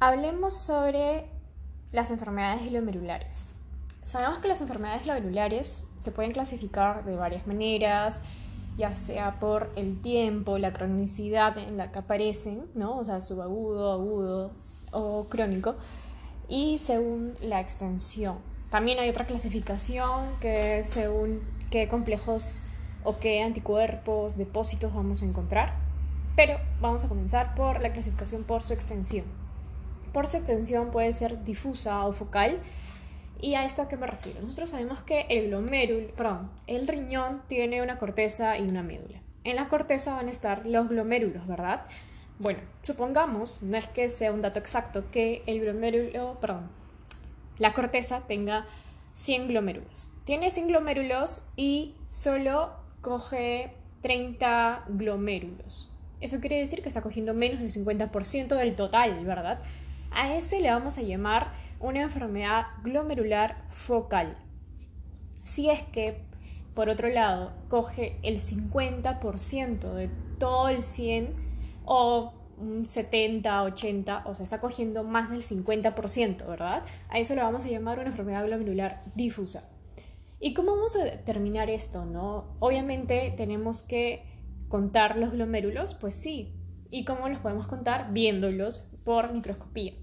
[0.00, 1.26] hablemos sobre
[1.92, 3.48] las enfermedades glomerulares.
[4.02, 8.22] Sabemos que las enfermedades glomerulares se pueden clasificar de varias maneras,
[8.76, 12.98] ya sea por el tiempo, la cronicidad en la que aparecen, ¿no?
[12.98, 14.50] O sea, subagudo, agudo
[14.92, 15.76] o crónico,
[16.48, 18.38] y según la extensión.
[18.70, 21.40] También hay otra clasificación que según
[21.70, 22.60] qué complejos
[23.02, 25.74] o qué anticuerpos, depósitos vamos a encontrar.
[26.36, 29.45] Pero vamos a comenzar por la clasificación por su extensión.
[30.16, 32.58] Por su extensión puede ser difusa o focal.
[33.38, 34.40] ¿Y a esto a qué me refiero?
[34.40, 39.20] Nosotros sabemos que el glomérulo, perdón, el riñón tiene una corteza y una médula.
[39.44, 41.84] En la corteza van a estar los glomérulos, ¿verdad?
[42.38, 46.70] Bueno, supongamos, no es que sea un dato exacto, que el glomérulo, perdón,
[47.58, 48.64] la corteza tenga
[49.12, 50.10] 100 glomérulos.
[50.24, 55.94] Tiene 100 glomérulos y solo coge 30 glomérulos.
[56.22, 59.60] Eso quiere decir que está cogiendo menos del 50% del total, ¿verdad?
[60.10, 64.36] A ese le vamos a llamar una enfermedad glomerular focal.
[65.44, 66.22] Si es que,
[66.74, 71.34] por otro lado, coge el 50% de todo el 100
[71.84, 76.84] o un 70, 80, o sea, está cogiendo más del 50%, ¿verdad?
[77.08, 79.68] A eso lo vamos a llamar una enfermedad glomerular difusa.
[80.40, 82.56] ¿Y cómo vamos a determinar esto, no?
[82.58, 84.24] Obviamente tenemos que
[84.68, 86.54] contar los glomérulos, pues sí.
[86.90, 88.12] ¿Y cómo los podemos contar?
[88.12, 89.94] Viéndolos por microscopía.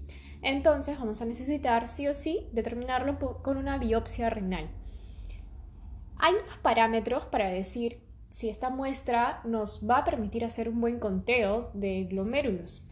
[0.42, 4.68] Entonces vamos a necesitar sí o sí determinarlo con una biopsia renal.
[6.16, 10.98] Hay unos parámetros para decir si esta muestra nos va a permitir hacer un buen
[10.98, 12.90] conteo de glomérulos,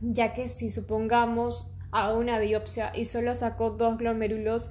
[0.00, 4.70] ya que si supongamos hago una biopsia y solo saco dos glomérulos,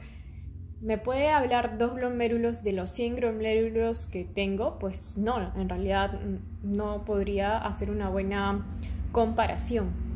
[0.82, 4.80] ¿me puede hablar dos glomérulos de los 100 glomérulos que tengo?
[4.80, 6.20] Pues no, en realidad
[6.62, 8.66] no podría hacer una buena
[9.12, 10.11] comparación.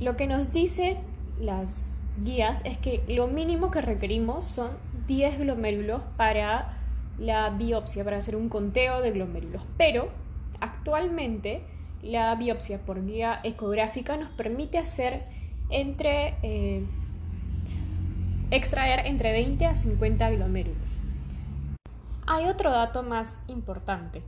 [0.00, 0.98] Lo que nos dicen
[1.40, 4.70] las guías es que lo mínimo que requerimos son
[5.08, 6.76] 10 glomérulos para
[7.18, 10.08] la biopsia para hacer un conteo de glomérulos, pero
[10.60, 11.62] actualmente
[12.02, 15.22] la biopsia por guía ecográfica nos permite hacer
[15.68, 16.84] entre eh,
[18.52, 21.00] extraer entre 20 a 50 glomérulos.
[22.26, 24.22] Hay otro dato más importante.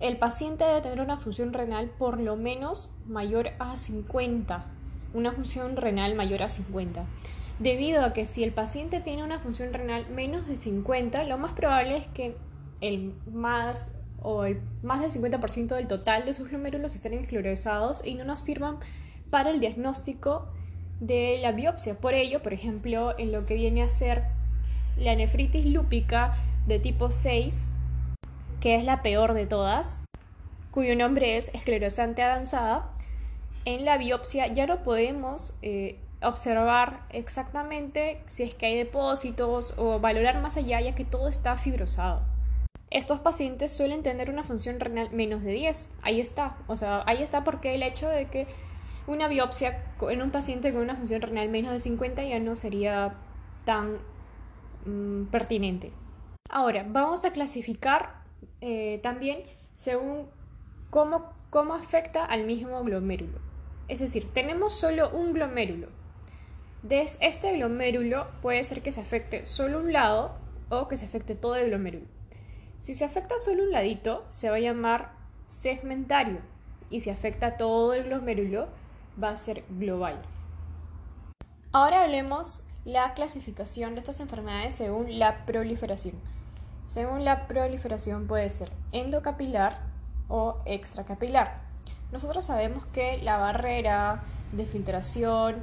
[0.00, 4.64] El paciente debe tener una función renal por lo menos mayor a 50,
[5.14, 7.06] una función renal mayor a 50
[7.58, 11.52] debido a que si el paciente tiene una función renal menos de 50, lo más
[11.52, 12.36] probable es que
[12.80, 18.14] el más o el más del 50% del total de sus glomérulos estén esclerosados y
[18.14, 18.78] no nos sirvan
[19.30, 20.48] para el diagnóstico
[21.00, 21.94] de la biopsia.
[21.94, 24.24] Por ello, por ejemplo, en lo que viene a ser
[24.96, 26.34] la nefritis lúpica
[26.66, 27.70] de tipo 6,
[28.60, 30.04] que es la peor de todas,
[30.72, 32.92] cuyo nombre es esclerosante avanzada,
[33.74, 40.00] en la biopsia ya no podemos eh, observar exactamente si es que hay depósitos o
[40.00, 42.22] valorar más allá ya que todo está fibrosado.
[42.90, 45.96] Estos pacientes suelen tener una función renal menos de 10.
[46.00, 46.56] Ahí está.
[46.66, 48.46] O sea, ahí está porque el hecho de que
[49.06, 53.16] una biopsia en un paciente con una función renal menos de 50 ya no sería
[53.66, 53.98] tan
[54.86, 55.92] mm, pertinente.
[56.48, 58.22] Ahora, vamos a clasificar
[58.62, 59.42] eh, también
[59.76, 60.26] según
[60.88, 63.47] cómo, cómo afecta al mismo glomérulo.
[63.88, 65.88] Es decir, tenemos solo un glomérulo
[66.82, 70.36] de este glomérulo puede ser que se afecte solo un lado
[70.68, 72.06] o que se afecte todo el glomérulo.
[72.78, 75.12] Si se afecta solo un ladito, se va a llamar
[75.46, 76.38] segmentario
[76.88, 78.68] y si afecta todo el glomérulo,
[79.22, 80.22] va a ser global.
[81.72, 86.14] Ahora hablemos la clasificación de estas enfermedades según la proliferación.
[86.86, 89.80] Según la proliferación puede ser endocapilar
[90.28, 91.67] o extracapilar.
[92.12, 95.62] Nosotros sabemos que la barrera de filtración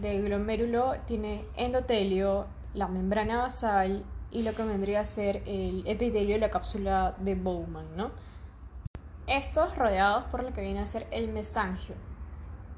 [0.00, 6.38] del glomérulo tiene endotelio, la membrana basal y lo que vendría a ser el epitelio,
[6.38, 8.10] la cápsula de Bowman, ¿no?
[9.26, 11.96] Estos rodeados por lo que viene a ser el mesangio,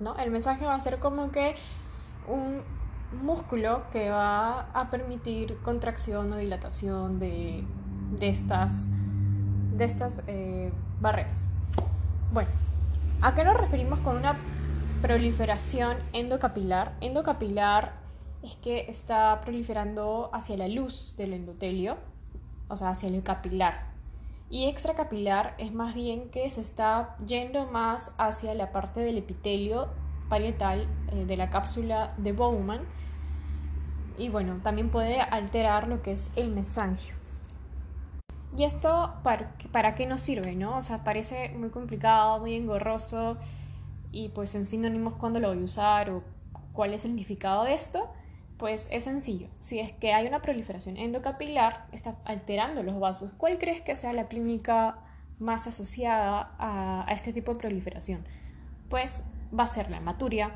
[0.00, 0.16] ¿no?
[0.16, 1.54] El mesangio va a ser como que
[2.26, 2.62] un
[3.22, 7.64] músculo que va a permitir contracción o dilatación de,
[8.20, 8.90] estas,
[9.76, 11.48] de estas eh, barreras.
[12.32, 12.50] Bueno,
[13.20, 14.38] ¿a qué nos referimos con una
[15.04, 16.96] proliferación endocapilar.
[17.02, 17.92] Endocapilar
[18.42, 21.98] es que está proliferando hacia la luz del endotelio,
[22.68, 23.92] o sea, hacia el capilar.
[24.48, 29.88] Y extracapilar es más bien que se está yendo más hacia la parte del epitelio
[30.30, 32.80] parietal eh, de la cápsula de Bowman.
[34.16, 37.14] Y bueno, también puede alterar lo que es el mesangio.
[38.56, 40.54] ¿Y esto para, para qué nos sirve?
[40.54, 40.76] ¿no?
[40.76, 43.36] O sea, parece muy complicado, muy engorroso
[44.12, 46.22] y pues en sinónimos cuándo lo voy a usar o
[46.72, 48.08] cuál es el significado de esto,
[48.58, 49.48] pues es sencillo.
[49.58, 54.12] Si es que hay una proliferación endocapilar, está alterando los vasos, ¿cuál crees que sea
[54.12, 54.98] la clínica
[55.38, 58.24] más asociada a, este tipo de proliferación?
[58.88, 59.24] Pues
[59.56, 60.52] va a ser la hematuria.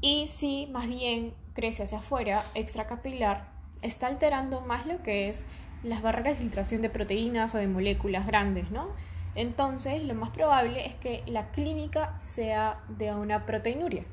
[0.00, 3.48] Y si más bien crece hacia afuera, extracapilar,
[3.82, 5.46] está alterando más lo que es
[5.84, 8.88] las barreras de filtración de proteínas o de moléculas grandes, ¿no?
[9.36, 14.04] Entonces, lo más probable es que la clínica sea de una proteinuria.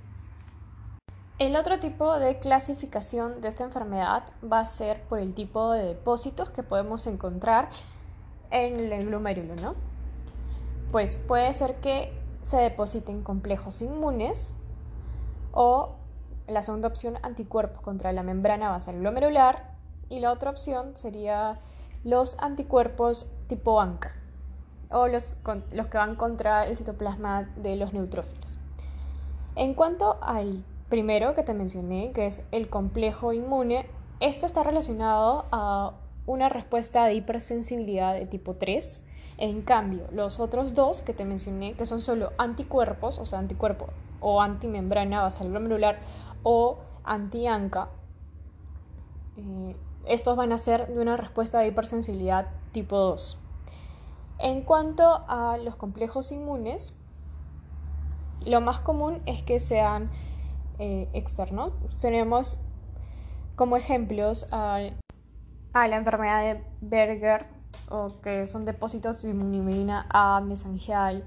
[1.40, 5.86] El otro tipo de clasificación de esta enfermedad va a ser por el tipo de
[5.86, 7.70] depósitos que podemos encontrar
[8.52, 9.76] en el glomérulo, ¿no?
[10.92, 14.56] Pues puede ser que se depositen complejos inmunes
[15.52, 15.96] o
[16.48, 19.71] la segunda opción anticuerpos contra la membrana basal glomerular
[20.12, 21.60] y la otra opción sería
[22.04, 24.14] los anticuerpos tipo ANCA
[24.90, 25.38] o los,
[25.72, 28.60] los que van contra el citoplasma de los neutrófilos.
[29.56, 33.88] En cuanto al primero que te mencioné, que es el complejo inmune,
[34.20, 35.94] este está relacionado a
[36.26, 39.06] una respuesta de hipersensibilidad de tipo 3.
[39.38, 43.88] En cambio, los otros dos que te mencioné, que son solo anticuerpos, o sea, anticuerpo
[44.20, 46.00] o antimembrana basal glomerular
[46.44, 47.88] o anti-ANCA,
[49.38, 49.76] eh,
[50.06, 53.40] estos van a ser de una respuesta de hipersensibilidad tipo 2.
[54.40, 56.98] En cuanto a los complejos inmunes,
[58.46, 60.10] lo más común es que sean
[60.80, 61.74] eh, externo.
[62.00, 62.60] Tenemos
[63.56, 64.80] como ejemplos a,
[65.74, 67.46] la enfermedad de Berger,
[67.90, 71.24] o que son depósitos de inmunoglobulina A mesangial,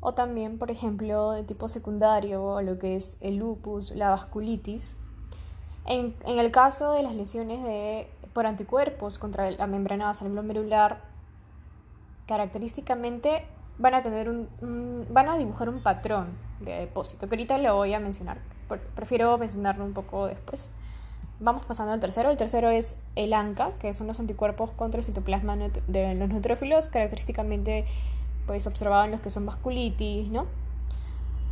[0.00, 4.96] o también, por ejemplo, de tipo secundario, lo que es el lupus, la vasculitis.
[5.86, 11.00] En, el caso de las lesiones de, por anticuerpos contra la membrana basal glomerular,
[12.26, 13.46] característicamente
[13.78, 16.28] van a tener un, van a dibujar un patrón
[16.60, 18.38] de depósito, que ahorita lo voy a mencionar
[18.94, 20.70] prefiero mencionarlo un poco después.
[21.38, 22.30] Vamos pasando al tercero.
[22.30, 26.88] El tercero es el ANCA, que son los anticuerpos contra el citoplasma de los neutrófilos,
[26.88, 27.84] característicamente
[28.46, 30.46] pues, observado en los que son vasculitis, ¿no?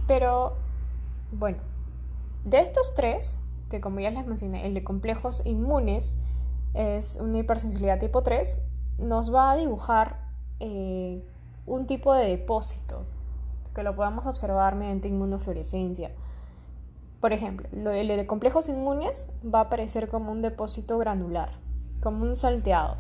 [0.07, 0.57] Pero,
[1.33, 1.59] bueno,
[2.45, 3.39] de estos tres,
[3.75, 6.17] que como ya les mencioné, el de complejos inmunes
[6.75, 8.61] es una hipersensibilidad tipo 3,
[8.99, 10.21] nos va a dibujar
[10.61, 11.25] eh,
[11.67, 13.03] un tipo de depósito
[13.75, 16.13] que lo podamos observar mediante inmunofluorescencia.
[17.21, 21.51] Por ejemplo, el de complejos inmunes va a aparecer como un depósito granular,
[22.01, 22.97] como un salteado.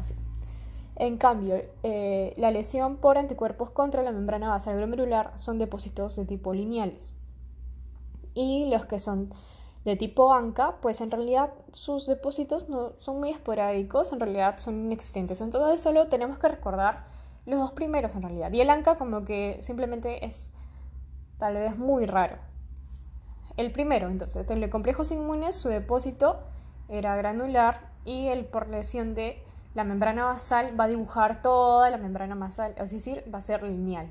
[0.96, 6.24] En cambio, eh, la lesión por anticuerpos contra la membrana basal glomerular son depósitos de
[6.24, 7.18] tipo lineales.
[8.34, 9.30] Y los que son
[9.84, 14.86] de tipo ANCA, pues en realidad sus depósitos no son muy esporádicos, en realidad son
[14.86, 15.40] inexistentes.
[15.40, 17.04] Entonces solo tenemos que recordar
[17.46, 18.52] los dos primeros en realidad.
[18.52, 20.52] Y el ANCA como que simplemente es
[21.38, 22.38] tal vez muy raro.
[23.56, 26.40] El primero, entonces, el de complejos inmunes, su depósito
[26.88, 29.40] era granular y el por lesión de
[29.74, 33.62] la membrana basal va a dibujar toda la membrana basal, es decir, va a ser
[33.62, 34.10] lineal.